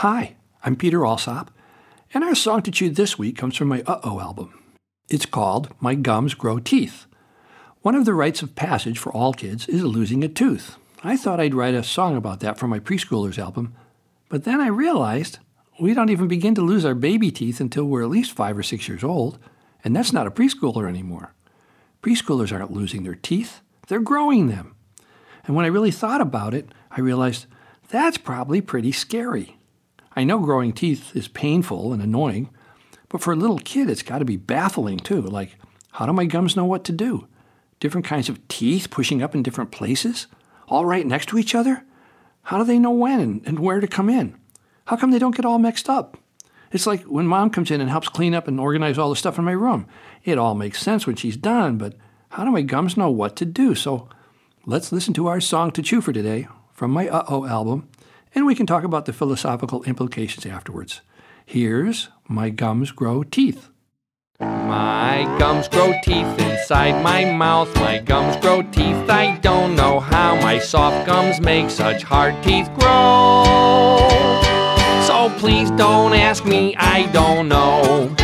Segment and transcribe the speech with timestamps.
[0.00, 1.50] Hi, I'm Peter Alsop,
[2.14, 4.58] and our song to chew this week comes from my Uh Oh album.
[5.10, 7.04] It's called My Gums Grow Teeth.
[7.82, 10.76] One of the rites of passage for all kids is losing a tooth.
[11.04, 13.74] I thought I'd write a song about that for my preschoolers album,
[14.30, 15.38] but then I realized
[15.78, 18.62] we don't even begin to lose our baby teeth until we're at least five or
[18.62, 19.38] six years old,
[19.84, 21.34] and that's not a preschooler anymore.
[22.02, 24.74] Preschoolers aren't losing their teeth, they're growing them.
[25.44, 27.44] And when I really thought about it, I realized
[27.90, 29.58] that's probably pretty scary.
[30.16, 32.50] I know growing teeth is painful and annoying,
[33.08, 35.20] but for a little kid, it's got to be baffling too.
[35.20, 35.56] Like,
[35.92, 37.26] how do my gums know what to do?
[37.78, 40.26] Different kinds of teeth pushing up in different places,
[40.68, 41.84] all right next to each other?
[42.44, 44.36] How do they know when and, where to come in?
[44.86, 46.16] How come they don't get all mixed up?
[46.72, 49.38] It's like when mom comes in and helps clean up and organize all the stuff
[49.38, 49.86] in my room.
[50.24, 51.94] It all makes sense when she's done, but
[52.30, 53.74] how do my gums know what to do?
[53.74, 54.08] So
[54.66, 57.88] let's listen to our song to chew for today from my Uh Oh album
[58.34, 61.00] and we can talk about the philosophical implications afterwards.
[61.46, 63.70] Here's My Gums Grow Teeth.
[64.40, 67.74] My gums grow teeth inside my mouth.
[67.74, 69.10] My gums grow teeth.
[69.10, 73.98] I don't know how my soft gums make such hard teeth grow.
[75.06, 78.14] So please don't ask me, I don't know.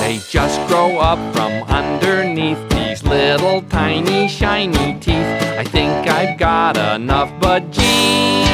[0.00, 5.45] They just grow up from underneath these little tiny shiny teeth.
[5.58, 8.44] I think I've got enough, but gee,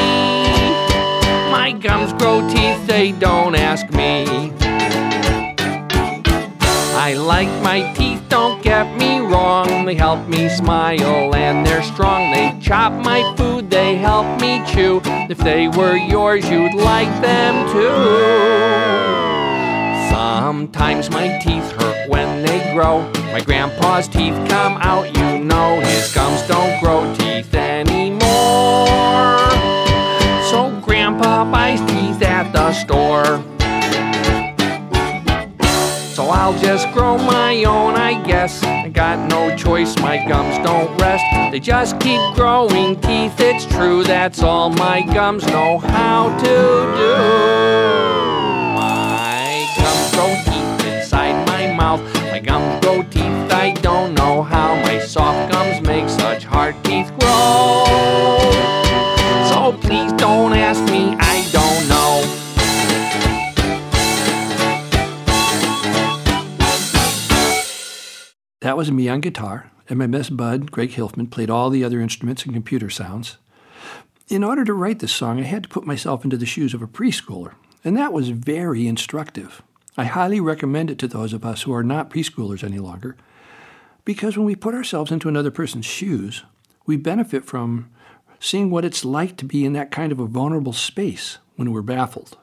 [1.50, 4.52] my gums grow teeth, they don't ask me.
[6.94, 9.84] I like my teeth, don't get me wrong.
[9.84, 12.30] They help me smile and they're strong.
[12.30, 15.00] They chop my food, they help me chew.
[15.28, 18.62] If they were yours, you'd like them too.
[20.14, 23.00] Sometimes my teeth hurt when they grow.
[23.32, 25.80] My grandpa's teeth come out, you know.
[25.80, 28.20] His gums don't grow teeth anymore.
[30.50, 33.42] So grandpa buys teeth at the store.
[36.14, 38.62] So I'll just grow my own, I guess.
[38.62, 41.24] I got no choice, my gums don't rest.
[41.50, 44.04] They just keep growing teeth, it's true.
[44.04, 47.16] That's all my gums know how to do.
[48.74, 50.81] My gums
[52.92, 53.52] grow teeth.
[53.52, 57.84] I don't know how my soft gums make such hard teeth grow.
[59.48, 62.38] So please don't ask me, I don't know.
[68.60, 72.00] That was me on guitar, and my best bud, Greg Hilfman, played all the other
[72.00, 73.38] instruments and computer sounds.
[74.28, 76.82] In order to write this song, I had to put myself into the shoes of
[76.82, 77.54] a preschooler,
[77.84, 79.62] and that was very instructive.
[79.96, 83.14] I highly recommend it to those of us who are not preschoolers any longer
[84.06, 86.44] because when we put ourselves into another person's shoes,
[86.86, 87.90] we benefit from
[88.40, 91.82] seeing what it's like to be in that kind of a vulnerable space when we're
[91.82, 92.38] baffled.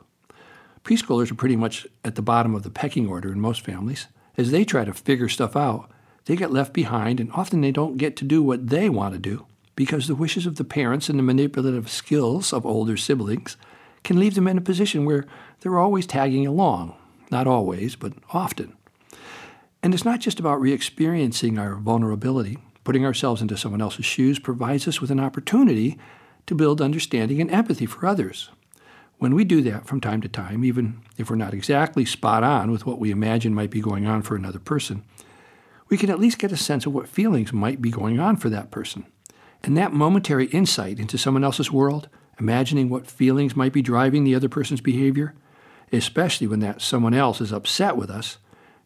[0.83, 4.07] Preschoolers are pretty much at the bottom of the pecking order in most families.
[4.37, 5.91] As they try to figure stuff out,
[6.25, 9.19] they get left behind and often they don't get to do what they want to
[9.19, 13.57] do because the wishes of the parents and the manipulative skills of older siblings
[14.03, 15.25] can leave them in a position where
[15.59, 16.95] they're always tagging along
[17.31, 18.75] not always, but often.
[19.81, 22.57] And it's not just about re experiencing our vulnerability.
[22.83, 25.97] Putting ourselves into someone else's shoes provides us with an opportunity
[26.47, 28.49] to build understanding and empathy for others.
[29.19, 32.71] When we do that from time to time, even if we're not exactly spot on
[32.71, 35.03] with what we imagine might be going on for another person,
[35.89, 38.49] we can at least get a sense of what feelings might be going on for
[38.49, 39.05] that person.
[39.63, 42.07] And that momentary insight into someone else's world,
[42.39, 45.35] imagining what feelings might be driving the other person's behavior,
[45.91, 48.37] especially when that someone else is upset with us,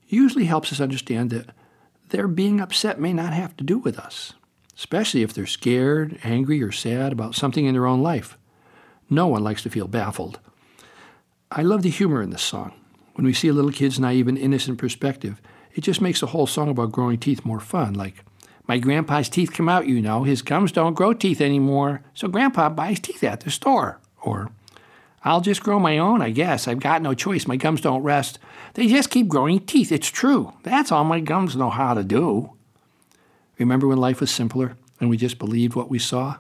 [0.08, 1.50] usually helps us understand that
[2.10, 4.34] their being upset may not have to do with us,
[4.78, 8.38] especially if they're scared, angry, or sad about something in their own life.
[9.10, 10.40] No one likes to feel baffled.
[11.52, 12.74] I love the humor in this song.
[13.16, 15.42] When we see a little kid's naive and innocent perspective,
[15.74, 17.94] it just makes the whole song about growing teeth more fun.
[17.94, 18.24] Like,
[18.68, 20.24] my grandpa's teeth come out, you know.
[20.24, 24.00] His gums don't grow teeth anymore, so grandpa buys teeth at the store.
[24.22, 24.52] Or,
[25.24, 26.68] I'll just grow my own, I guess.
[26.68, 27.48] I've got no choice.
[27.48, 28.40] My gums don't rest.
[28.74, 29.92] They just keep growing teeth.
[29.92, 30.54] It's true.
[30.64, 32.52] That's all my gums know how to do.
[33.58, 36.38] Remember when life was simpler and we just believed what we saw?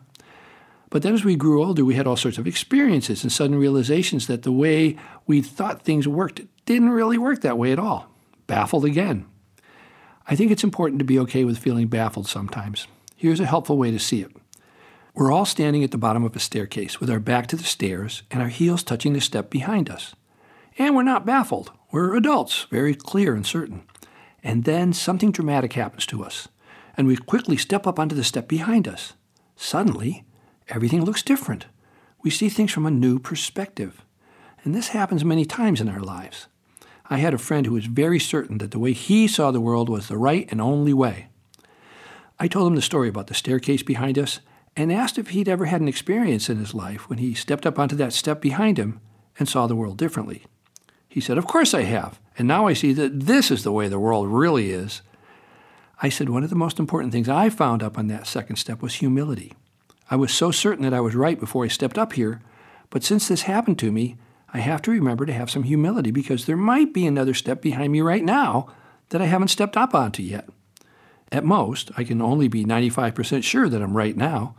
[0.89, 4.27] But then as we grew older, we had all sorts of experiences and sudden realizations
[4.27, 8.11] that the way we thought things worked didn't really work that way at all.
[8.47, 9.25] Baffled again.
[10.27, 12.87] I think it's important to be okay with feeling baffled sometimes.
[13.15, 14.31] Here's a helpful way to see it.
[15.15, 18.23] We're all standing at the bottom of a staircase with our back to the stairs
[18.31, 20.15] and our heels touching the step behind us.
[20.79, 21.71] And we're not baffled.
[21.91, 23.83] We're adults, very clear and certain.
[24.43, 26.47] And then something dramatic happens to us,
[26.97, 29.13] and we quickly step up onto the step behind us.
[29.55, 30.25] Suddenly,
[30.67, 31.67] everything looks different.
[32.23, 34.03] we see things from a new perspective.
[34.63, 36.47] And this happens many times in our lives.
[37.09, 39.89] I had a friend who was very certain that the way he saw the world
[39.89, 41.27] was the right and only way.
[42.39, 44.39] I told him the story about the staircase behind us
[44.75, 47.77] and asked if he'd ever had an experience in his life when he stepped up
[47.77, 48.99] onto that step behind him
[49.37, 50.43] and saw the world differently.
[51.07, 52.19] He said, Of course I have.
[52.37, 55.01] And now I see that this is the way the world really is.
[56.01, 58.81] I said, One of the most important things I found up on that second step
[58.81, 59.53] was humility.
[60.09, 62.41] I was so certain that I was right before I stepped up here,
[62.89, 64.17] but since this happened to me,
[64.53, 67.91] I have to remember to have some humility because there might be another step behind
[67.91, 68.67] me right now
[69.09, 70.47] that I haven't stepped up onto yet.
[71.31, 74.55] At most, I can only be 95% sure that I'm right now.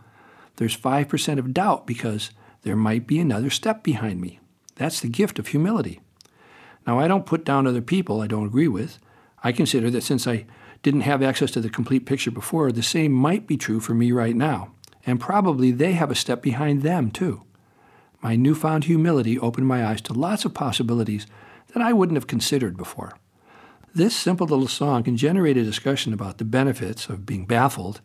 [0.56, 2.31] There's 5% of doubt because
[2.62, 4.41] there might be another step behind me.
[4.77, 6.01] That's the gift of humility.
[6.87, 8.99] Now, I don't put down other people I don't agree with.
[9.43, 10.47] I consider that since I
[10.83, 14.12] didn't have access to the complete picture before, the same might be true for me
[14.12, 14.73] right now.
[15.06, 17.43] And probably they have a step behind them, too.
[18.23, 21.27] My newfound humility opened my eyes to lots of possibilities
[21.73, 23.12] that I wouldn't have considered before.
[23.95, 28.01] This simple little song can generate a discussion about the benefits of being baffled,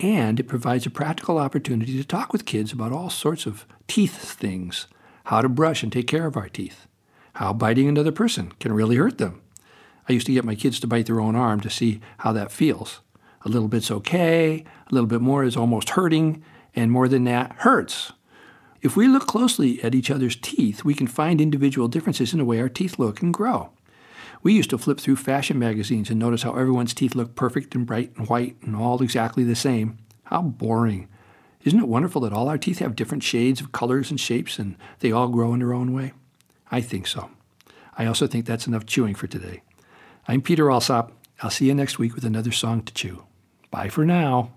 [0.00, 4.34] and it provides a practical opportunity to talk with kids about all sorts of teeth
[4.34, 4.86] things
[5.26, 6.86] how to brush and take care of our teeth,
[7.34, 9.42] how biting another person can really hurt them.
[10.08, 12.52] I used to get my kids to bite their own arm to see how that
[12.52, 13.00] feels.
[13.44, 16.44] A little bit's okay, a little bit more is almost hurting,
[16.76, 18.12] and more than that hurts.
[18.82, 22.44] If we look closely at each other's teeth, we can find individual differences in the
[22.44, 23.70] way our teeth look and grow.
[24.46, 27.84] We used to flip through fashion magazines and notice how everyone's teeth looked perfect and
[27.84, 29.98] bright and white and all exactly the same.
[30.22, 31.08] How boring.
[31.64, 34.76] Isn't it wonderful that all our teeth have different shades of colors and shapes and
[35.00, 36.12] they all grow in their own way?
[36.70, 37.28] I think so.
[37.98, 39.64] I also think that's enough chewing for today.
[40.28, 41.10] I'm Peter Alsop.
[41.42, 43.24] I'll see you next week with another song to chew.
[43.72, 44.52] Bye for now.